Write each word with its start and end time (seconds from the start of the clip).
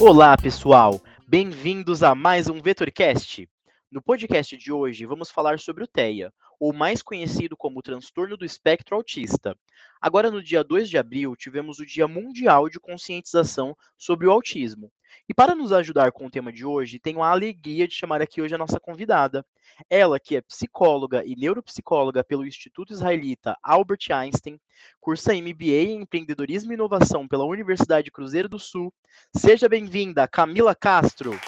Olá, 0.00 0.36
pessoal! 0.36 1.00
Bem-vindos 1.26 2.02
a 2.02 2.14
mais 2.14 2.48
um 2.48 2.62
VetorCast. 2.62 3.48
No 3.90 4.00
podcast 4.00 4.56
de 4.56 4.72
hoje, 4.72 5.04
vamos 5.04 5.30
falar 5.30 5.58
sobre 5.58 5.84
o 5.84 5.86
TEA, 5.86 6.32
ou 6.58 6.72
mais 6.72 7.02
conhecido 7.02 7.56
como 7.56 7.82
transtorno 7.82 8.36
do 8.36 8.44
espectro 8.44 8.96
autista. 8.96 9.56
Agora, 10.00 10.30
no 10.30 10.42
dia 10.42 10.64
2 10.64 10.88
de 10.88 10.96
abril, 10.96 11.36
tivemos 11.36 11.78
o 11.78 11.86
Dia 11.86 12.08
Mundial 12.08 12.68
de 12.68 12.80
Conscientização 12.80 13.76
sobre 13.96 14.26
o 14.26 14.30
Autismo. 14.30 14.90
E 15.26 15.32
para 15.32 15.54
nos 15.54 15.72
ajudar 15.72 16.12
com 16.12 16.26
o 16.26 16.30
tema 16.30 16.52
de 16.52 16.64
hoje, 16.64 16.98
tenho 16.98 17.22
a 17.22 17.30
alegria 17.30 17.88
de 17.88 17.94
chamar 17.94 18.20
aqui 18.20 18.42
hoje 18.42 18.54
a 18.54 18.58
nossa 18.58 18.78
convidada. 18.78 19.44
Ela, 19.88 20.18
que 20.20 20.36
é 20.36 20.42
psicóloga 20.42 21.24
e 21.24 21.36
neuropsicóloga 21.36 22.22
pelo 22.24 22.46
Instituto 22.46 22.92
Israelita 22.92 23.56
Albert 23.62 24.10
Einstein, 24.10 24.60
cursa 25.00 25.32
MBA 25.32 25.92
em 25.92 26.02
Empreendedorismo 26.02 26.72
e 26.72 26.74
Inovação 26.74 27.26
pela 27.26 27.44
Universidade 27.44 28.10
Cruzeiro 28.10 28.48
do 28.48 28.58
Sul. 28.58 28.92
Seja 29.34 29.68
bem-vinda, 29.68 30.26
Camila 30.26 30.74
Castro. 30.74 31.38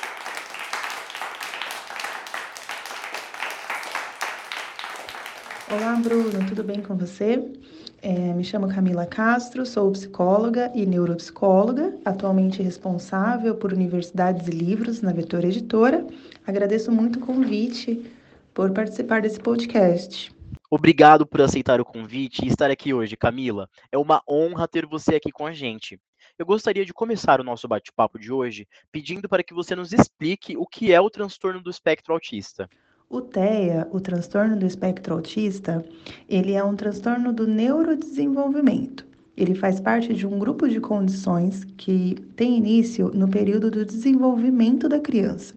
Olá, 5.70 5.94
Bruno, 5.94 6.46
tudo 6.48 6.64
bem 6.64 6.82
com 6.82 6.96
você? 6.96 7.59
É, 8.02 8.32
me 8.32 8.42
chamo 8.42 8.66
Camila 8.66 9.04
Castro, 9.04 9.66
sou 9.66 9.92
psicóloga 9.92 10.72
e 10.74 10.86
neuropsicóloga, 10.86 11.98
atualmente 12.02 12.62
responsável 12.62 13.54
por 13.54 13.74
universidades 13.74 14.48
e 14.48 14.52
livros 14.52 15.02
na 15.02 15.12
Vetor 15.12 15.44
Editora. 15.44 16.06
Agradeço 16.46 16.90
muito 16.90 17.18
o 17.18 17.26
convite 17.26 18.10
por 18.54 18.70
participar 18.72 19.20
desse 19.20 19.38
podcast. 19.38 20.34
Obrigado 20.70 21.26
por 21.26 21.42
aceitar 21.42 21.78
o 21.78 21.84
convite 21.84 22.42
e 22.42 22.48
estar 22.48 22.70
aqui 22.70 22.94
hoje, 22.94 23.18
Camila. 23.18 23.68
É 23.92 23.98
uma 23.98 24.22
honra 24.26 24.66
ter 24.66 24.86
você 24.86 25.16
aqui 25.16 25.30
com 25.30 25.46
a 25.46 25.52
gente. 25.52 26.00
Eu 26.38 26.46
gostaria 26.46 26.86
de 26.86 26.94
começar 26.94 27.38
o 27.38 27.44
nosso 27.44 27.68
bate-papo 27.68 28.18
de 28.18 28.32
hoje 28.32 28.66
pedindo 28.90 29.28
para 29.28 29.42
que 29.42 29.52
você 29.52 29.76
nos 29.76 29.92
explique 29.92 30.56
o 30.56 30.66
que 30.66 30.90
é 30.90 30.98
o 30.98 31.10
transtorno 31.10 31.60
do 31.60 31.68
espectro 31.68 32.14
autista. 32.14 32.66
O 33.12 33.20
TEA, 33.20 33.88
o 33.90 33.98
transtorno 33.98 34.56
do 34.56 34.64
espectro 34.64 35.14
autista, 35.14 35.84
ele 36.28 36.52
é 36.52 36.62
um 36.62 36.76
transtorno 36.76 37.32
do 37.32 37.44
neurodesenvolvimento. 37.44 39.04
Ele 39.36 39.52
faz 39.56 39.80
parte 39.80 40.14
de 40.14 40.24
um 40.28 40.38
grupo 40.38 40.68
de 40.68 40.78
condições 40.78 41.64
que 41.76 42.14
tem 42.36 42.56
início 42.56 43.10
no 43.12 43.26
período 43.26 43.68
do 43.68 43.84
desenvolvimento 43.84 44.88
da 44.88 45.00
criança. 45.00 45.56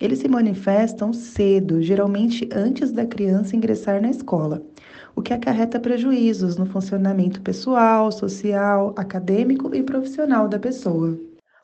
Eles 0.00 0.20
se 0.20 0.28
manifestam 0.28 1.12
cedo, 1.12 1.82
geralmente 1.82 2.48
antes 2.50 2.90
da 2.90 3.04
criança 3.04 3.54
ingressar 3.54 4.00
na 4.00 4.08
escola, 4.08 4.62
o 5.14 5.20
que 5.20 5.34
acarreta 5.34 5.78
prejuízos 5.78 6.56
no 6.56 6.64
funcionamento 6.64 7.42
pessoal, 7.42 8.10
social, 8.10 8.94
acadêmico 8.96 9.74
e 9.74 9.82
profissional 9.82 10.48
da 10.48 10.58
pessoa. 10.58 11.20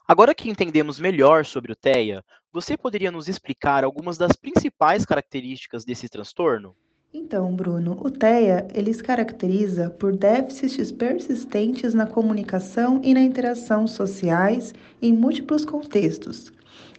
Agora 0.07 0.35
que 0.35 0.51
entendemos 0.51 1.01
melhor 1.01 1.47
sobre 1.47 1.73
o 1.73 1.77
TEA, 1.77 2.23
você 2.53 2.77
poderia 2.77 3.11
nos 3.11 3.29
explicar 3.29 3.85
algumas 3.85 4.19
das 4.19 4.33
principais 4.33 5.05
características 5.05 5.85
desse 5.85 6.09
transtorno? 6.09 6.75
Então, 7.13 7.55
Bruno, 7.55 7.99
o 8.05 8.11
TEA 8.11 8.69
ele 8.73 8.95
se 8.95 9.03
caracteriza 9.03 9.91
por 9.91 10.17
déficits 10.17 10.93
persistentes 10.93 11.93
na 11.93 12.07
comunicação 12.07 13.01
e 13.03 13.13
na 13.13 13.21
interação 13.21 13.87
sociais 13.87 14.73
em 15.03 15.13
múltiplos 15.13 15.65
contextos. 15.65 16.53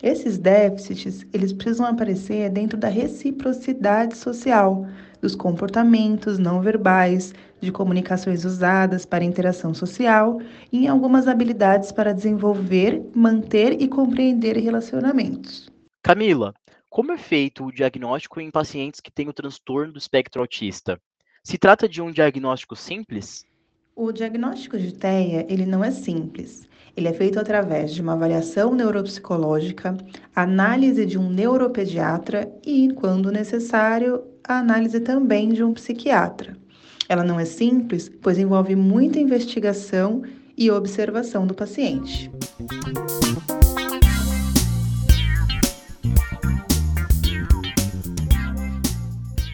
Esses 0.03 0.37
déficits, 0.37 1.25
eles 1.31 1.53
precisam 1.53 1.85
aparecer 1.85 2.49
dentro 2.49 2.77
da 2.77 2.89
reciprocidade 2.89 4.17
social, 4.17 4.85
dos 5.21 5.35
comportamentos 5.35 6.39
não 6.39 6.61
verbais, 6.61 7.33
de 7.61 7.71
comunicações 7.71 8.43
usadas 8.43 9.05
para 9.05 9.23
interação 9.23 9.73
social 9.73 10.41
e 10.71 10.85
em 10.85 10.87
algumas 10.87 11.27
habilidades 11.27 11.91
para 11.91 12.13
desenvolver, 12.13 13.01
manter 13.15 13.79
e 13.81 13.87
compreender 13.87 14.57
relacionamentos. 14.57 15.69
Camila, 16.01 16.53
como 16.89 17.11
é 17.11 17.17
feito 17.17 17.63
o 17.63 17.71
diagnóstico 17.71 18.41
em 18.41 18.49
pacientes 18.49 18.99
que 18.99 19.11
têm 19.11 19.29
o 19.29 19.33
transtorno 19.33 19.93
do 19.93 19.99
espectro 19.99 20.41
autista? 20.41 20.99
Se 21.43 21.57
trata 21.57 21.87
de 21.87 22.01
um 22.01 22.11
diagnóstico 22.11 22.75
simples? 22.75 23.45
O 23.95 24.11
diagnóstico 24.11 24.77
de 24.77 24.91
TEA, 24.93 25.45
ele 25.47 25.65
não 25.65 25.83
é 25.83 25.91
simples. 25.91 26.67
Ele 26.95 27.07
é 27.07 27.13
feito 27.13 27.39
através 27.39 27.93
de 27.93 28.01
uma 28.01 28.13
avaliação 28.13 28.75
neuropsicológica, 28.75 29.95
análise 30.35 31.05
de 31.05 31.17
um 31.17 31.29
neuropediatra 31.29 32.51
e, 32.65 32.91
quando 32.95 33.31
necessário, 33.31 34.21
a 34.43 34.59
análise 34.59 34.99
também 34.99 35.49
de 35.49 35.63
um 35.63 35.73
psiquiatra. 35.73 36.57
Ela 37.07 37.23
não 37.23 37.39
é 37.39 37.45
simples, 37.45 38.09
pois 38.21 38.37
envolve 38.37 38.75
muita 38.75 39.19
investigação 39.19 40.21
e 40.57 40.69
observação 40.69 41.47
do 41.47 41.53
paciente. 41.53 42.31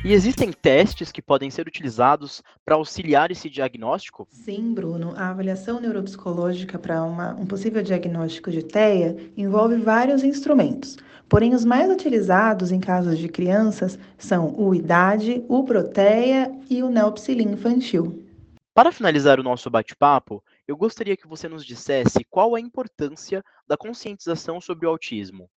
E 0.08 0.14
existem 0.14 0.54
testes 0.54 1.12
que 1.12 1.22
podem 1.22 1.52
ser 1.52 1.68
utilizados 1.68 2.42
para 2.64 2.76
auxiliar 2.76 3.30
esse 3.30 3.50
diagnóstico? 3.50 4.26
Sim, 4.32 4.74
Bruno. 4.74 5.14
A 5.18 5.32
avaliação 5.32 5.82
neuropsicológica 5.82 6.80
para 6.80 7.04
um 7.04 7.46
possível 7.46 7.84
diagnóstico 7.84 8.50
de 8.50 8.64
TEA 8.64 9.18
envolve 9.36 9.76
vários 9.76 10.24
instrumentos. 10.24 10.96
Porém, 11.28 11.54
os 11.54 11.66
mais 11.66 11.92
utilizados 11.92 12.72
em 12.72 12.80
casos 12.80 13.20
de 13.20 13.28
crianças 13.28 14.00
são 14.18 14.56
o 14.58 14.74
IDADE, 14.74 15.44
o 15.50 15.66
Proteia 15.66 16.58
e 16.70 16.82
o 16.82 16.90
Neopsilin 16.90 17.52
infantil. 17.52 18.26
Para 18.74 18.94
finalizar 18.94 19.42
o 19.42 19.44
nosso 19.44 19.70
bate-papo, 19.70 20.42
eu 20.66 20.78
gostaria 20.78 21.18
que 21.18 21.28
você 21.28 21.50
nos 21.50 21.66
dissesse 21.66 22.24
qual 22.30 22.56
a 22.56 22.62
importância 22.62 23.44
da 23.68 23.76
conscientização 23.76 24.62
sobre 24.62 24.88
o 24.88 24.90
autismo. 24.90 25.50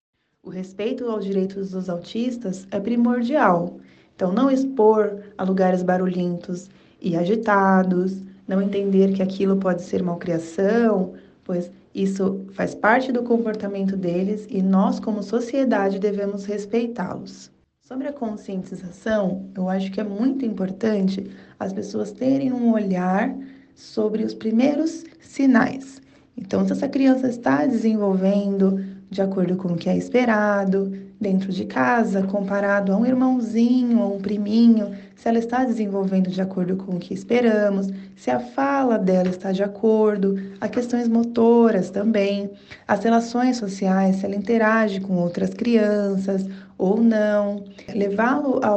O 0.42 0.50
respeito 0.50 1.08
aos 1.08 1.24
direitos 1.24 1.70
dos 1.70 1.88
autistas 1.88 2.66
é 2.72 2.80
primordial. 2.80 3.78
Então, 4.20 4.34
não 4.34 4.50
expor 4.50 5.16
a 5.38 5.42
lugares 5.44 5.82
barulhentos 5.82 6.68
e 7.00 7.16
agitados, 7.16 8.20
não 8.46 8.60
entender 8.60 9.14
que 9.14 9.22
aquilo 9.22 9.56
pode 9.56 9.80
ser 9.80 10.02
malcriação, 10.02 11.14
pois 11.42 11.70
isso 11.94 12.44
faz 12.52 12.74
parte 12.74 13.10
do 13.12 13.22
comportamento 13.22 13.96
deles 13.96 14.46
e 14.50 14.60
nós, 14.60 15.00
como 15.00 15.22
sociedade, 15.22 15.98
devemos 15.98 16.44
respeitá-los. 16.44 17.50
Sobre 17.80 18.08
a 18.08 18.12
conscientização, 18.12 19.48
eu 19.54 19.70
acho 19.70 19.90
que 19.90 20.02
é 20.02 20.04
muito 20.04 20.44
importante 20.44 21.30
as 21.58 21.72
pessoas 21.72 22.12
terem 22.12 22.52
um 22.52 22.74
olhar 22.74 23.34
sobre 23.74 24.22
os 24.22 24.34
primeiros 24.34 25.02
sinais. 25.22 25.98
Então, 26.36 26.66
se 26.66 26.72
essa 26.72 26.90
criança 26.90 27.26
está 27.26 27.64
desenvolvendo 27.64 28.84
de 29.10 29.20
acordo 29.20 29.56
com 29.56 29.72
o 29.72 29.76
que 29.76 29.88
é 29.88 29.96
esperado, 29.96 30.92
dentro 31.20 31.52
de 31.52 31.66
casa, 31.66 32.22
comparado 32.22 32.92
a 32.92 32.96
um 32.96 33.04
irmãozinho 33.04 34.00
ou 34.00 34.16
um 34.16 34.20
priminho, 34.20 34.92
se 35.14 35.28
ela 35.28 35.38
está 35.38 35.64
desenvolvendo 35.64 36.30
de 36.30 36.40
acordo 36.40 36.76
com 36.76 36.96
o 36.96 36.98
que 36.98 37.12
esperamos, 37.12 37.90
se 38.16 38.30
a 38.30 38.40
fala 38.40 38.96
dela 38.96 39.28
está 39.28 39.52
de 39.52 39.62
acordo, 39.62 40.36
a 40.60 40.68
questões 40.68 41.08
motoras 41.08 41.90
também, 41.90 42.50
as 42.88 43.04
relações 43.04 43.58
sociais, 43.58 44.16
se 44.16 44.24
ela 44.24 44.34
interage 44.34 45.00
com 45.00 45.16
outras 45.16 45.50
crianças 45.50 46.46
ou 46.78 47.02
não, 47.02 47.64
levá-lo 47.94 48.60
a, 48.62 48.70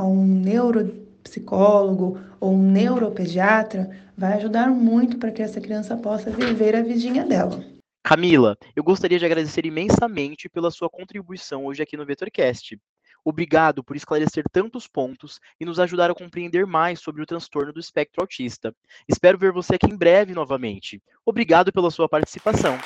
a 0.00 0.06
um 0.06 0.24
neuropsicólogo 0.24 2.18
ou 2.40 2.54
um 2.54 2.70
neuropediatra 2.70 3.90
vai 4.16 4.34
ajudar 4.34 4.70
muito 4.70 5.18
para 5.18 5.30
que 5.30 5.42
essa 5.42 5.60
criança 5.60 5.94
possa 5.94 6.30
viver 6.30 6.74
a 6.74 6.80
vidinha 6.80 7.26
dela. 7.26 7.75
Camila, 8.06 8.56
eu 8.76 8.84
gostaria 8.84 9.18
de 9.18 9.26
agradecer 9.26 9.66
imensamente 9.66 10.48
pela 10.48 10.70
sua 10.70 10.88
contribuição 10.88 11.66
hoje 11.66 11.82
aqui 11.82 11.96
no 11.96 12.06
VetorCast. 12.06 12.78
Obrigado 13.24 13.82
por 13.82 13.96
esclarecer 13.96 14.44
tantos 14.52 14.86
pontos 14.86 15.40
e 15.58 15.64
nos 15.64 15.80
ajudar 15.80 16.08
a 16.08 16.14
compreender 16.14 16.66
mais 16.66 17.00
sobre 17.00 17.20
o 17.20 17.26
transtorno 17.26 17.72
do 17.72 17.80
espectro 17.80 18.22
autista. 18.22 18.72
Espero 19.08 19.36
ver 19.36 19.50
você 19.50 19.74
aqui 19.74 19.90
em 19.90 19.96
breve 19.96 20.34
novamente. 20.34 21.02
Obrigado 21.24 21.72
pela 21.72 21.90
sua 21.90 22.08
participação. 22.08 22.78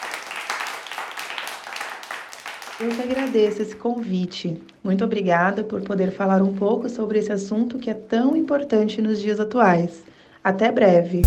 Eu 2.81 2.89
que 2.89 3.03
agradeço 3.03 3.61
esse 3.61 3.77
convite. 3.77 4.59
Muito 4.83 5.05
obrigada 5.05 5.63
por 5.63 5.83
poder 5.83 6.13
falar 6.13 6.41
um 6.41 6.55
pouco 6.55 6.89
sobre 6.89 7.19
esse 7.19 7.31
assunto 7.31 7.79
que 7.79 7.91
é 7.91 7.95
tão 7.95 8.35
importante 8.35 9.03
nos 9.03 9.21
dias 9.21 9.39
atuais. 9.39 10.03
Até 10.43 10.73
breve. 10.73 11.21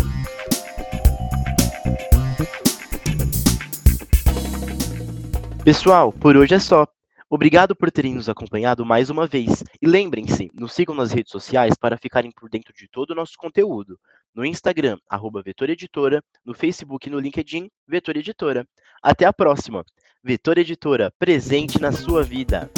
Pessoal, 5.64 6.12
por 6.12 6.36
hoje 6.36 6.54
é 6.54 6.58
só. 6.58 6.86
Obrigado 7.26 7.74
por 7.74 7.90
terem 7.90 8.14
nos 8.14 8.28
acompanhado 8.28 8.84
mais 8.84 9.08
uma 9.08 9.26
vez. 9.26 9.64
E 9.80 9.86
lembrem-se, 9.86 10.50
nos 10.52 10.74
sigam 10.74 10.94
nas 10.94 11.10
redes 11.10 11.32
sociais 11.32 11.74
para 11.74 11.96
ficarem 11.96 12.30
por 12.30 12.50
dentro 12.50 12.74
de 12.74 12.86
todo 12.86 13.12
o 13.12 13.14
nosso 13.14 13.32
conteúdo. 13.38 13.98
No 14.34 14.44
Instagram, 14.44 14.98
arroba 15.08 15.42
Vetor 15.42 15.70
Editora, 15.70 16.22
no 16.44 16.52
Facebook 16.52 17.08
e 17.08 17.10
no 17.10 17.18
LinkedIn, 17.18 17.70
Vetor 17.88 18.18
Editora. 18.18 18.68
Até 19.02 19.24
a 19.24 19.32
próxima! 19.32 19.82
Vetor 20.22 20.58
Editora, 20.58 21.10
presente 21.18 21.80
na 21.80 21.92
sua 21.92 22.22
vida. 22.22 22.70